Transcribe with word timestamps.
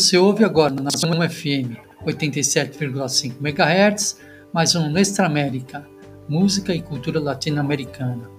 Você 0.00 0.16
ouve 0.16 0.42
agora 0.44 0.72
na 0.72 0.88
Zoom 0.88 1.20
FM 1.28 1.76
87,5 2.06 3.34
MHz, 3.38 4.18
mais 4.50 4.74
um 4.74 4.96
Extra 4.96 5.26
América, 5.26 5.86
música 6.26 6.74
e 6.74 6.80
cultura 6.80 7.20
latino-americana. 7.20 8.30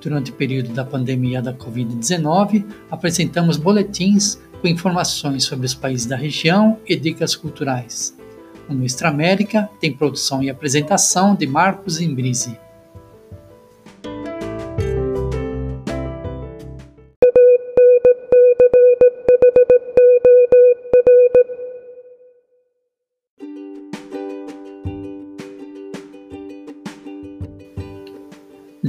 Durante 0.00 0.32
o 0.32 0.34
período 0.34 0.70
da 0.70 0.84
pandemia 0.84 1.40
da 1.40 1.54
Covid-19, 1.54 2.66
apresentamos 2.90 3.56
boletins 3.56 4.42
com 4.60 4.66
informações 4.66 5.44
sobre 5.44 5.66
os 5.66 5.72
países 5.72 6.06
da 6.06 6.16
região 6.16 6.76
e 6.84 6.96
dicas 6.96 7.36
culturais. 7.36 8.18
O 8.68 8.74
Nuestra 8.74 9.08
América 9.08 9.70
tem 9.80 9.92
produção 9.92 10.42
e 10.42 10.50
apresentação 10.50 11.36
de 11.36 11.46
Marcos 11.46 12.00
Imbrise. 12.00 12.58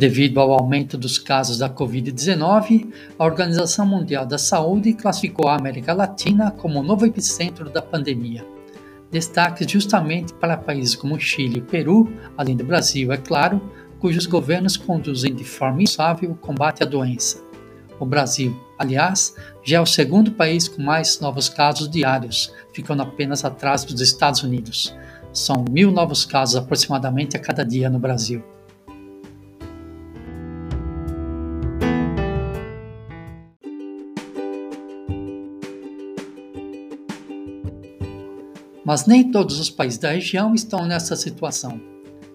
Devido 0.04 0.42
ao 0.42 0.52
aumento 0.52 0.98
dos 0.98 1.18
casos 1.18 1.60
da 1.60 1.70
Covid-19, 1.70 2.92
a 3.18 3.24
Organização 3.24 3.86
Mundial 3.86 4.26
da 4.26 4.38
Saúde 4.38 4.92
classificou 4.92 5.48
a 5.48 5.56
América 5.56 5.94
Latina 5.94 6.52
como 6.52 6.82
o 6.82 6.84
novo 6.84 7.06
epicentro 7.06 7.70
da 7.70 7.82
pandemia. 7.82 8.46
Destaque 9.10 9.66
justamente 9.66 10.34
para 10.34 10.58
países 10.58 10.94
como 10.94 11.18
Chile 11.18 11.60
e 11.60 11.62
Peru, 11.62 12.12
além 12.36 12.58
do 12.58 12.66
Brasil, 12.66 13.14
é 13.14 13.18
claro, 13.18 13.62
cujos 13.98 14.26
governos 14.26 14.76
conduzem 14.76 15.34
de 15.34 15.46
forma 15.46 15.82
insável 15.82 16.32
o 16.32 16.36
combate 16.36 16.84
à 16.84 16.86
doença. 16.86 17.42
O 17.98 18.06
Brasil, 18.06 18.54
aliás, 18.78 19.34
já 19.64 19.78
é 19.78 19.80
o 19.80 19.86
segundo 19.86 20.34
país 20.34 20.68
com 20.68 20.82
mais 20.82 21.22
novos 21.22 21.48
casos 21.48 21.90
diários, 21.90 22.54
ficando 22.74 23.04
apenas 23.04 23.46
atrás 23.46 23.86
dos 23.86 24.02
Estados 24.02 24.44
Unidos. 24.44 24.94
São 25.32 25.64
mil 25.72 25.94
novos 25.94 26.26
casos 26.26 26.58
aproximadamente 26.58 27.38
a 27.38 27.40
cada 27.40 27.64
dia 27.64 27.90
no 27.90 28.00
Brasil. 28.00 28.44
Mas 38.86 39.06
nem 39.06 39.32
todos 39.32 39.60
os 39.60 39.70
países 39.70 39.98
da 39.98 40.12
região 40.12 40.54
estão 40.54 40.86
nessa 40.86 41.16
situação. 41.16 41.80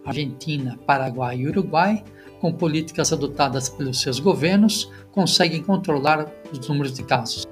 Argentina, 0.04 0.78
Paraguai 0.86 1.40
e 1.40 1.46
Uruguai, 1.46 2.02
com 2.40 2.52
políticas 2.52 3.12
adotadas 3.12 3.68
pelos 3.68 4.00
seus 4.00 4.18
governos, 4.18 4.90
conseguem 5.12 5.62
controlar 5.62 6.27
os 6.50 6.66
números 6.66 6.94
de 6.94 7.02
casos. 7.02 7.46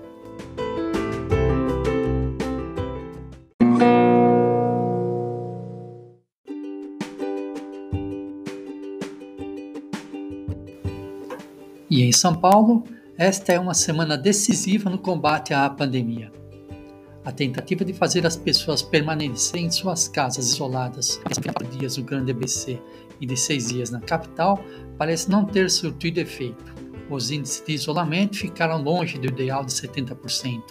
E 11.91 12.03
em 12.03 12.13
São 12.13 12.35
Paulo, 12.35 12.85
esta 13.19 13.53
é 13.53 13.59
uma 13.59 13.75
semana 13.75 14.17
decisiva 14.17 14.89
no 14.89 14.99
combate 14.99 15.53
à 15.53 15.69
pandemia. 15.69 16.31
A 17.27 17.33
tentativa 17.33 17.85
de 17.85 17.93
fazer 17.93 18.25
as 18.25 18.37
pessoas 18.37 18.83
permanecerem 18.83 19.67
em 19.67 19.71
suas 19.71 20.07
casas 20.07 20.49
isoladas 20.49 21.21
por 21.53 21.67
dias 21.67 21.97
no 21.97 22.05
grande 22.05 22.31
ABC 22.31 22.81
e 23.21 23.27
de 23.27 23.37
seis 23.37 23.67
dias 23.67 23.91
na 23.91 24.01
capital 24.01 24.65
parece 24.97 25.29
não 25.29 25.45
ter 25.45 25.69
surtido 25.69 26.21
efeito. 26.21 26.73
Os 27.11 27.33
índices 27.33 27.65
de 27.67 27.73
isolamento 27.73 28.37
ficaram 28.37 28.81
longe 28.81 29.19
do 29.19 29.27
ideal 29.27 29.65
de 29.65 29.73
70%. 29.73 30.63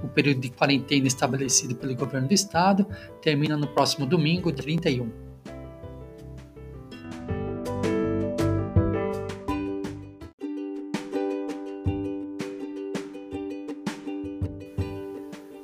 O 0.00 0.06
período 0.06 0.40
de 0.40 0.50
quarentena 0.50 1.08
estabelecido 1.08 1.74
pelo 1.74 1.96
governo 1.96 2.28
do 2.28 2.34
estado 2.34 2.86
termina 3.20 3.56
no 3.56 3.66
próximo 3.66 4.06
domingo, 4.06 4.52
31. 4.52 5.29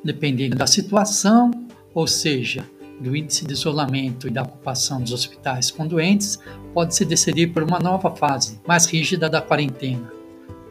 Dependendo 0.06 0.56
da 0.56 0.66
situação, 0.66 1.50
ou 1.92 2.06
seja, 2.06 2.64
do 3.00 3.14
índice 3.14 3.44
de 3.44 3.52
isolamento 3.52 4.26
e 4.26 4.30
da 4.30 4.42
ocupação 4.42 5.00
dos 5.00 5.12
hospitais 5.12 5.70
com 5.70 5.86
doentes, 5.86 6.38
pode-se 6.72 7.04
decidir 7.04 7.48
por 7.48 7.62
uma 7.62 7.78
nova 7.78 8.14
fase, 8.14 8.60
mais 8.66 8.86
rígida 8.86 9.28
da 9.28 9.42
quarentena. 9.42 10.10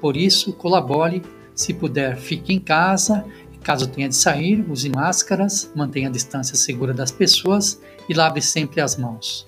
Por 0.01 0.17
isso, 0.17 0.53
colabore, 0.53 1.21
se 1.53 1.73
puder, 1.73 2.17
fique 2.17 2.53
em 2.53 2.59
casa 2.59 3.25
e, 3.53 3.57
caso 3.57 3.87
tenha 3.87 4.09
de 4.09 4.15
sair, 4.15 4.65
use 4.69 4.89
máscaras, 4.89 5.71
mantenha 5.75 6.09
a 6.09 6.11
distância 6.11 6.55
segura 6.55 6.93
das 6.93 7.11
pessoas 7.11 7.81
e 8.09 8.13
lave 8.13 8.41
sempre 8.41 8.81
as 8.81 8.97
mãos. 8.97 9.47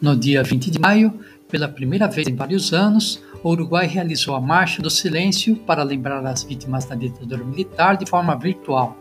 No 0.00 0.16
dia 0.16 0.42
20 0.42 0.70
de 0.70 0.78
maio, 0.78 1.12
pela 1.46 1.68
primeira 1.68 2.08
vez 2.08 2.26
em 2.26 2.34
vários 2.34 2.72
anos, 2.72 3.22
o 3.44 3.50
Uruguai 3.50 3.86
realizou 3.86 4.34
a 4.34 4.40
Marcha 4.40 4.80
do 4.80 4.88
Silêncio 4.88 5.56
para 5.56 5.82
lembrar 5.82 6.24
as 6.24 6.42
vítimas 6.42 6.86
da 6.86 6.94
ditadura 6.94 7.44
militar 7.44 7.98
de 7.98 8.06
forma 8.08 8.34
virtual. 8.34 8.96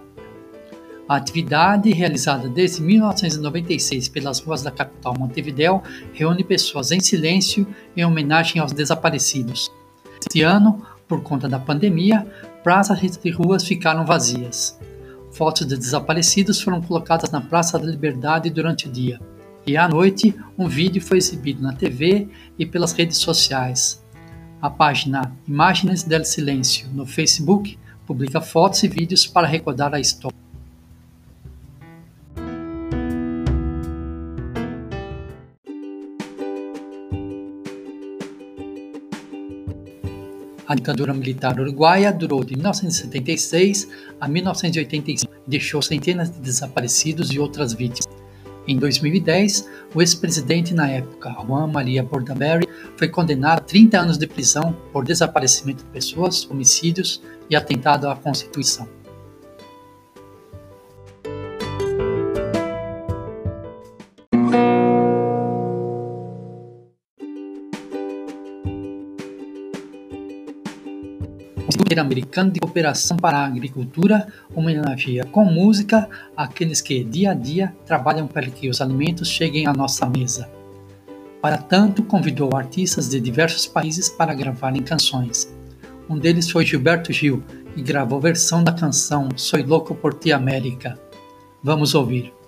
A 1.08 1.16
atividade, 1.16 1.90
realizada 1.94 2.50
desde 2.50 2.82
1996 2.82 4.10
pelas 4.10 4.40
ruas 4.40 4.62
da 4.62 4.72
capital 4.72 5.16
Montevideo, 5.18 5.82
reúne 6.12 6.44
pessoas 6.44 6.92
em 6.92 7.00
silêncio 7.00 7.66
em 7.96 8.04
homenagem 8.04 8.62
aos 8.62 8.74
desaparecidos. 8.74 9.72
Este 10.20 10.42
ano, 10.42 10.86
por 11.08 11.24
conta 11.24 11.48
da 11.48 11.60
pandemia, 11.60 12.28
praças 12.62 13.00
e 13.24 13.30
ruas 13.30 13.64
ficaram 13.64 14.06
vazias. 14.06 14.78
Fotos 15.32 15.66
de 15.66 15.78
desaparecidos 15.78 16.60
foram 16.60 16.82
colocadas 16.82 17.32
na 17.32 17.40
Praça 17.40 17.80
da 17.80 17.86
Liberdade 17.86 18.50
durante 18.50 18.90
o 18.90 18.92
dia 18.92 19.18
e 19.70 19.78
à 19.78 19.88
noite 19.88 20.34
um 20.58 20.68
vídeo 20.68 21.00
foi 21.00 21.20
exibido 21.20 21.62
na 21.62 21.72
TV 21.72 22.28
e 22.58 22.66
pelas 22.66 22.92
redes 22.92 23.18
sociais. 23.18 24.04
A 24.60 24.68
página 24.68 25.32
Imagens 25.48 26.02
del 26.02 26.26
Silêncio 26.26 26.90
no 26.92 27.06
Facebook 27.06 27.78
publica 28.08 28.42
fotos 28.42 28.82
e 28.82 28.88
vídeos 28.88 29.28
para 29.28 29.46
recordar 29.46 29.94
a 29.94 30.00
história. 30.00 30.36
A 40.68 40.74
ditadura 40.74 41.14
militar 41.14 41.60
uruguaia 41.60 42.12
durou 42.12 42.44
de 42.44 42.56
1976 42.56 43.88
a 44.20 44.28
1985 44.28 45.32
e 45.46 45.50
deixou 45.50 45.80
centenas 45.80 46.32
de 46.32 46.40
desaparecidos 46.40 47.32
e 47.32 47.38
outras 47.38 47.74
vítimas. 47.74 48.09
Em 48.70 48.78
2010, 48.78 49.68
o 49.96 50.00
ex-presidente 50.00 50.76
na 50.76 50.88
época, 50.88 51.36
Juan 51.44 51.66
Maria 51.66 52.04
Bordaberry, 52.04 52.70
foi 52.96 53.08
condenado 53.08 53.58
a 53.58 53.62
30 53.62 54.00
anos 54.00 54.18
de 54.20 54.28
prisão 54.28 54.78
por 54.94 55.04
desaparecimento 55.04 55.84
de 55.84 55.90
pessoas, 55.90 56.48
homicídios 56.48 57.20
e 57.50 57.56
atentado 57.56 58.08
à 58.08 58.16
Constituição. 58.16 58.88
Interamericano 71.90 72.52
de 72.52 72.60
Cooperação 72.60 73.18
para 73.18 73.40
a 73.40 73.46
Agricultura 73.48 74.28
homenageia 74.54 75.24
com 75.24 75.44
música 75.44 76.08
aqueles 76.38 76.82
que 76.82 77.04
dia 77.04 77.32
a 77.32 77.34
dia 77.34 77.76
trabalham 77.84 78.28
para 78.28 78.46
que 78.46 78.70
os 78.70 78.80
alimentos 78.80 79.28
cheguem 79.28 79.66
à 79.66 79.74
nossa 79.74 80.08
mesa. 80.08 80.48
Para 81.42 81.58
tanto, 81.58 82.04
convidou 82.04 82.56
artistas 82.56 83.10
de 83.10 83.20
diversos 83.20 83.66
países 83.66 84.08
para 84.08 84.36
gravarem 84.36 84.84
canções. 84.84 85.52
Um 86.08 86.16
deles 86.16 86.52
foi 86.52 86.64
Gilberto 86.64 87.12
Gil, 87.12 87.44
que 87.74 87.82
gravou 87.82 88.22
versão 88.22 88.64
da 88.64 88.72
canção 88.72 89.28
Soy 89.36 89.64
Louco 89.64 89.96
por 89.96 90.14
Ti 90.14 90.32
América. 90.32 90.96
Vamos 91.64 91.96
ouvir. 91.96 92.39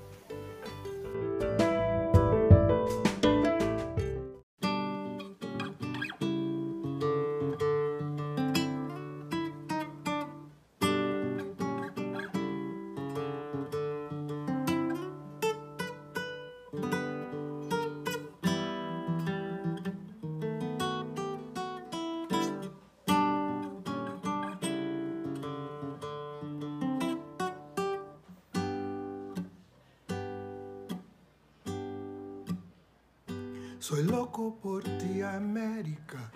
Soy 33.81 34.03
loco 34.03 34.59
por 34.61 34.83
ti, 34.83 35.23
América. 35.23 36.31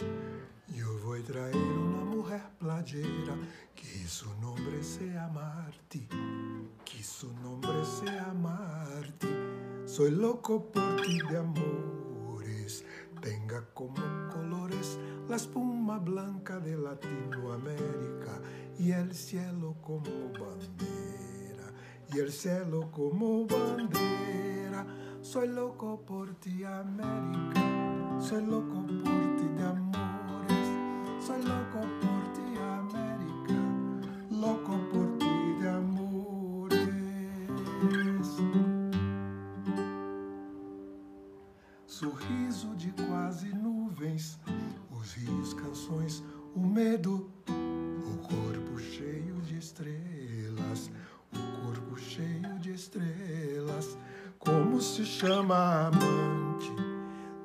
Yo 0.67 0.87
voy 1.05 1.21
a 1.21 1.25
traer 1.25 1.55
una 1.55 2.03
mujer 2.03 2.41
playera 2.57 3.37
que 3.75 4.07
su 4.07 4.33
nombre 4.41 4.83
sea 4.83 5.27
Marti, 5.27 6.07
que 6.83 7.03
su 7.03 7.31
nombre 7.33 7.85
sea 7.85 8.33
Marti. 8.33 9.27
Soy 9.85 10.09
loco 10.09 10.71
por 10.71 11.03
ti 11.03 11.19
de 11.29 11.37
amores, 11.37 12.83
tenga 13.21 13.63
como 13.75 14.01
colores 14.33 14.97
la 15.29 15.35
espuma 15.35 15.99
blanca 15.99 16.59
de 16.59 16.75
Latinoamérica 16.75 18.41
y 18.79 18.91
el 18.91 19.13
cielo 19.13 19.75
como 19.83 20.31
bandera, 20.31 21.71
y 22.11 22.17
el 22.17 22.31
cielo 22.31 22.89
como 22.91 23.45
bandera. 23.45 24.54
Soy 25.25 25.47
loco 25.47 25.97
por 26.05 26.35
ti, 26.35 26.63
América, 26.63 27.59
soy 28.19 28.45
loco 28.45 28.85
por 28.85 29.35
ti 29.37 29.47
de 29.57 29.63
amores, 29.63 30.67
soy 31.19 31.41
loco 31.41 31.79
por 31.99 32.33
ti, 32.35 32.45
América, 32.61 33.59
loco 34.29 34.77
por 34.91 35.17
ti 35.17 35.55
de 35.59 35.67
amores. 35.67 36.75
Sorriso 41.87 42.75
de 42.75 42.91
quase 42.91 43.49
nuvens, 43.49 44.39
os 44.91 45.13
rios, 45.13 45.55
canções, 45.55 46.23
o 46.53 46.59
medo, 46.59 47.31
chama 55.05 55.87
amante 55.87 56.73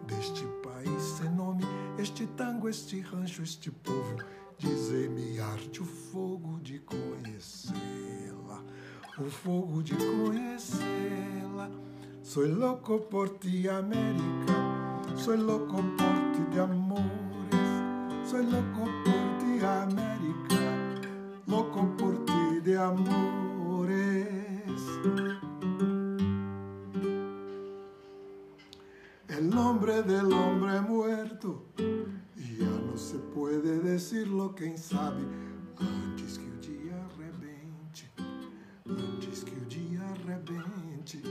deste 0.06 0.46
país 0.62 1.02
sem 1.02 1.28
nome, 1.30 1.62
este 1.98 2.26
tango, 2.26 2.68
este 2.68 3.02
rancho, 3.02 3.42
este 3.42 3.70
povo? 3.70 4.16
Dizer-me 4.58 5.38
arte 5.38 5.82
o 5.82 5.84
fogo 5.84 6.58
de 6.60 6.78
conhecê-la, 6.80 8.62
o 9.18 9.30
fogo 9.30 9.82
de 9.82 9.94
conhecê-la. 9.94 11.70
Soy 12.22 12.48
loco 12.48 12.98
por 12.98 13.28
ti, 13.28 13.68
América. 13.68 14.54
Soy 15.16 15.36
loco 15.36 15.76
por 15.76 16.32
ti 16.32 16.42
de 16.52 16.60
amores. 16.60 17.08
Soy 18.24 18.44
loco 18.44 18.84
por 19.04 19.38
ti, 19.38 19.64
América. 19.64 20.60
Loco 21.46 21.86
por 21.96 22.24
ti 22.24 22.60
de 22.62 22.76
amores. 22.76 23.49
Nombre 29.80 30.02
del 30.02 30.30
hombre 30.30 30.78
muerto. 30.82 31.64
Y 32.36 32.58
ya 32.58 32.68
no 32.68 32.98
se 32.98 33.16
puede 33.16 33.78
decirlo, 33.80 34.54
quem 34.54 34.76
sabe. 34.76 35.22
Antes 35.78 36.38
que 36.38 36.50
o 36.50 36.60
dia 36.60 37.02
arrebente. 37.06 38.10
Antes 38.84 39.42
que 39.42 39.52
o 39.52 39.64
dia 39.70 40.06
arrebente. 40.10 41.22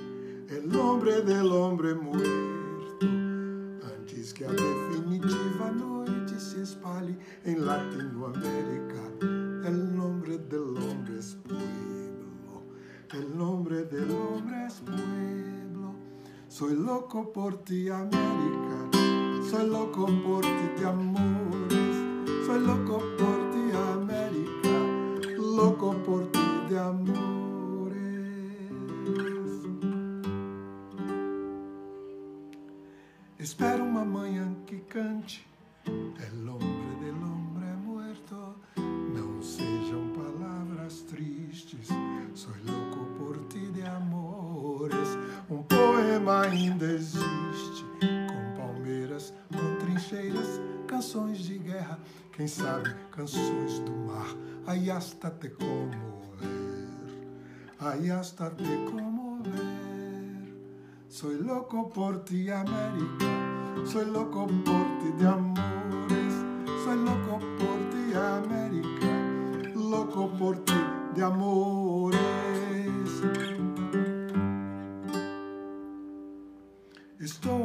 El 0.50 0.68
nombre 0.68 1.22
del 1.22 1.46
hombre 1.51 1.94
muerto. 1.94 3.06
Antes 3.86 4.34
que 4.34 4.46
a 4.46 4.52
definitiva 4.52 5.72
noite 5.72 6.40
se 6.40 6.63
espalhe 6.63 7.16
em 7.45 7.60
Latinoamérica. 7.60 9.04
El 9.63 9.95
nombre 9.95 10.40
del 10.40 10.75
hombre 10.75 11.19
es 11.19 11.36
pueblo. 11.48 12.63
El 13.13 13.38
nombre 13.38 13.84
del 13.84 14.10
hombre 14.10 14.66
es 14.66 14.74
pueblo. 14.80 15.49
Soy 16.59 16.75
loco 16.75 17.31
por 17.31 17.63
ti, 17.63 17.88
América. 17.88 18.89
Soy 19.50 19.69
loco 19.69 20.07
por 20.07 20.41
ti 20.41 20.67
de 20.77 20.85
amores. 20.85 22.45
Soy 22.45 22.59
loco 22.59 23.01
por 23.17 23.38
ti, 23.53 23.71
América. 23.94 25.38
Loco 25.38 25.95
por 26.03 26.29
ti 26.33 26.41
de 26.69 26.77
amores. 26.77 27.49
Ainda 46.50 46.86
existe. 46.86 47.86
Com 48.00 48.62
palmeiras, 48.62 49.34
com 49.50 49.86
trincheiras, 49.86 50.60
canções 50.88 51.40
de 51.40 51.57
guerra. 51.60 52.00
Quem 52.31 52.48
sabe 52.48 52.96
canções 53.12 53.80
do 53.80 53.92
mar. 53.92 54.28
Aí 54.66 54.90
hasta 54.90 55.30
te 55.30 55.50
comover. 55.50 56.00
Aí 57.80 58.12
hasta 58.12 58.50
te 58.51 58.63
comover. 58.90 59.30
Soy 61.07 61.38
loco 61.38 61.90
por 61.90 62.24
ti, 62.24 62.50
América. 62.52 63.25
Soy 63.86 64.06
loco 64.06 64.48
por 64.48 64.86
ti 65.00 65.12
de 65.18 65.25
amores. 65.25 66.34
Soy 66.84 66.98
loco 66.98 67.40
por 67.57 67.80
ti, 67.90 68.13
América. 68.16 69.07
Loco 69.75 70.30
por 70.38 70.57
ti 70.60 70.74
de 71.16 71.24
amores. 71.24 72.19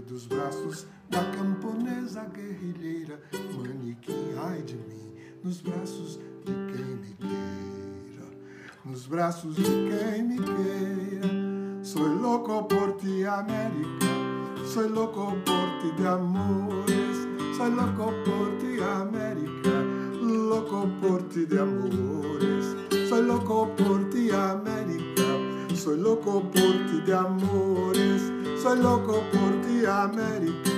dos 0.00 0.26
braços 0.26 0.86
da 1.08 1.24
camponesa 1.32 2.24
guerrilheira, 2.24 3.20
manequim, 3.56 4.34
ai 4.36 4.62
de 4.62 4.74
mim, 4.74 5.12
nos 5.42 5.60
braços 5.60 6.18
de 6.44 6.52
quem 6.52 6.96
me 6.96 7.14
queira, 7.14 8.26
nos 8.84 9.06
braços 9.06 9.56
de 9.56 9.62
quem 9.62 10.22
me 10.22 10.36
queira. 10.36 11.28
Soy 11.82 12.14
loco 12.20 12.64
por 12.64 12.96
ti, 12.96 13.24
América, 13.24 14.06
soy 14.66 14.88
loco 14.88 15.32
por 15.44 15.80
ti 15.80 15.92
de 15.96 16.06
amores, 16.06 17.28
soy 17.56 17.70
loco 17.70 18.12
por 18.24 18.58
ti, 18.58 18.80
América, 18.82 19.38
loco 20.22 20.88
por 21.00 21.22
ti 21.28 21.46
de 21.46 21.58
amores, 21.58 22.76
soy 23.08 23.22
loco 23.22 23.68
por 23.76 24.10
ti, 24.10 24.30
América, 24.30 25.22
soy 25.74 25.96
loco 25.98 26.42
por 26.42 26.86
ti 26.86 27.00
de 27.06 27.14
amores. 27.14 28.17
Loco 28.76 29.22
por 29.32 29.60
ti, 29.62 29.86
América, 29.86 30.70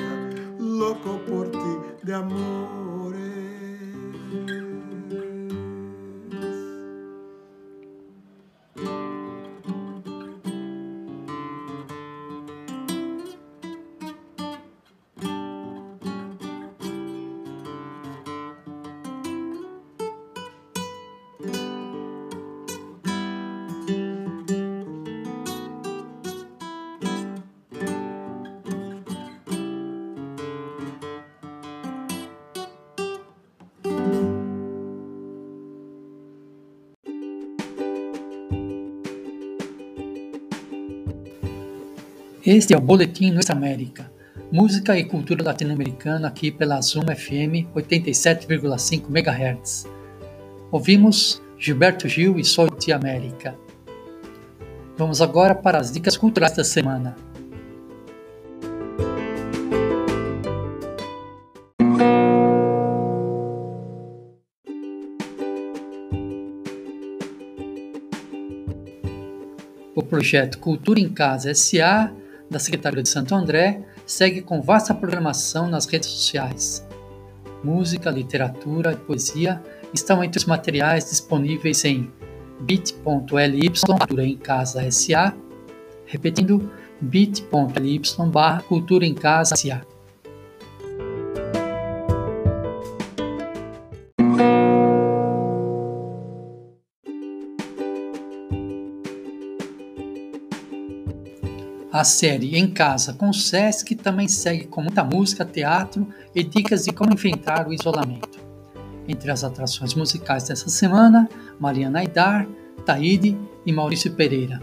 loco 0.58 1.18
por 1.26 1.50
ti 1.50 1.96
de 2.04 2.14
amores. 2.14 2.89
Este 42.44 42.72
é 42.72 42.76
o 42.78 42.80
Boletim 42.80 43.32
Luiz 43.32 43.50
América, 43.50 44.10
música 44.50 44.96
e 44.96 45.04
cultura 45.04 45.44
latino-americana 45.44 46.26
aqui 46.26 46.50
pela 46.50 46.80
Zoom 46.80 47.02
FM 47.02 47.68
87,5 47.76 49.10
MHz. 49.10 49.86
Ouvimos 50.72 51.42
Gilberto 51.58 52.08
Gil 52.08 52.38
e 52.38 52.44
Sol 52.44 52.70
de 52.70 52.94
América. 52.94 53.54
Vamos 54.96 55.20
agora 55.20 55.54
para 55.54 55.76
as 55.76 55.92
dicas 55.92 56.16
culturais 56.16 56.56
da 56.56 56.64
semana. 56.64 57.14
O 69.94 70.02
projeto 70.02 70.58
Cultura 70.58 70.98
em 70.98 71.10
Casa 71.10 71.52
SA 71.52 72.10
da 72.50 72.58
Secretaria 72.58 73.02
de 73.02 73.08
Santo 73.08 73.34
André, 73.34 73.82
segue 74.04 74.42
com 74.42 74.60
vasta 74.60 74.92
programação 74.92 75.68
nas 75.68 75.86
redes 75.86 76.08
sociais. 76.08 76.84
Música, 77.62 78.10
literatura 78.10 78.92
e 78.92 78.96
poesia 78.96 79.62
estão 79.94 80.24
entre 80.24 80.38
os 80.38 80.44
materiais 80.44 81.08
disponíveis 81.08 81.84
em 81.84 82.10
bit.ly 82.60 83.70
Cultura 83.86 84.24
em 84.24 84.36
Casa 84.36 84.90
SA, 84.90 85.34
repetindo 86.06 86.70
bit.ly 87.00 88.00
Cultura 88.66 89.06
em 89.06 89.14
Casa 89.14 89.54
SA. 89.56 89.82
A 102.00 102.04
série 102.04 102.56
Em 102.56 102.66
Casa 102.66 103.12
com 103.12 103.28
o 103.28 103.34
Sesc 103.34 103.94
também 103.94 104.26
segue 104.26 104.64
com 104.64 104.80
muita 104.80 105.04
música, 105.04 105.44
teatro 105.44 106.08
e 106.34 106.42
dicas 106.42 106.84
de 106.84 106.92
como 106.92 107.12
enfrentar 107.12 107.68
o 107.68 107.74
isolamento. 107.74 108.40
Entre 109.06 109.30
as 109.30 109.44
atrações 109.44 109.92
musicais 109.92 110.44
dessa 110.44 110.70
semana, 110.70 111.28
Mariana 111.58 111.98
Aidar, 111.98 112.48
Taíde 112.86 113.38
e 113.66 113.72
Maurício 113.72 114.14
Pereira. 114.14 114.62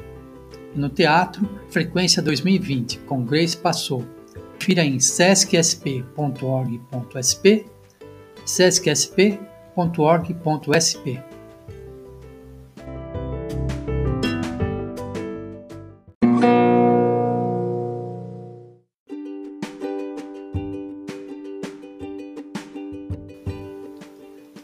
E 0.75 0.79
no 0.79 0.89
teatro, 0.89 1.47
Frequência 1.69 2.23
2020, 2.23 2.97
com 3.01 3.23
Grace 3.23 3.55
Passou. 3.55 4.03
Confira 4.53 4.83
em 4.83 4.99
sescsp.org.sp, 4.99 6.05
sescsp.org.sp. 8.45 9.37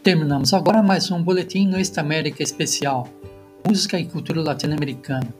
Terminamos 0.04 0.52
agora 0.52 0.82
mais 0.82 1.10
um 1.10 1.22
Boletim 1.22 1.66
Noista 1.66 2.02
América 2.02 2.42
Especial, 2.42 3.08
Música 3.66 3.98
e 3.98 4.04
Cultura 4.04 4.42
Latino-Americana. 4.42 5.34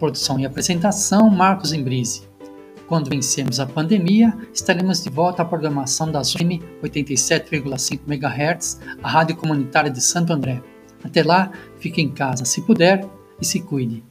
Produção 0.00 0.40
e 0.40 0.44
apresentação, 0.44 1.30
Marcos 1.30 1.72
Imbrise. 1.72 2.28
Quando 2.88 3.08
vencermos 3.08 3.60
a 3.60 3.66
pandemia, 3.66 4.36
estaremos 4.52 5.04
de 5.04 5.10
volta 5.10 5.42
à 5.42 5.44
programação 5.44 6.10
da 6.10 6.24
ZOM 6.24 6.58
87,5 6.82 8.00
MHz, 8.04 8.80
a 9.00 9.08
rádio 9.08 9.36
comunitária 9.36 9.92
de 9.92 10.00
Santo 10.00 10.32
André. 10.32 10.60
Até 11.04 11.22
lá, 11.22 11.52
fique 11.78 12.02
em 12.02 12.10
casa 12.10 12.44
se 12.44 12.62
puder 12.62 13.08
e 13.40 13.46
se 13.46 13.60
cuide. 13.60 14.02